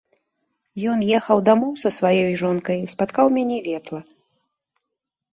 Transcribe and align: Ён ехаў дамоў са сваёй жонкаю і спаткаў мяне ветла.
Ён 0.93 0.99
ехаў 1.17 1.41
дамоў 1.49 1.73
са 1.83 1.89
сваёй 1.97 2.29
жонкаю 2.41 2.77
і 2.85 2.87
спаткаў 2.93 3.25
мяне 3.35 3.57
ветла. 3.69 4.01